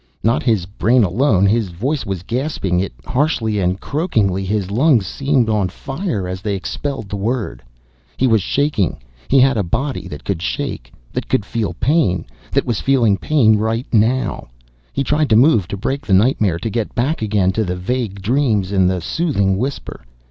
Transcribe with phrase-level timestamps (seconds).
[0.23, 5.47] Not his brain alone, his voice was gasping it, harshly and croakingly, his lungs seeming
[5.47, 7.61] on fire as they expelled the word.
[8.17, 8.97] He was shaking.
[9.27, 13.63] He had a body that could shake, that could feel pain, that was feeling pain
[13.93, 14.47] now.
[14.91, 18.23] He tried to move, to break the nightmare, to get back again to the vague
[18.23, 20.03] dreams, and the soothing whisper.